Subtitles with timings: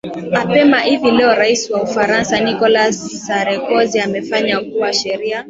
[0.35, 5.39] apema hivi leo rais wa ufaransa nicholas sarekozy amefanya kuwa sheria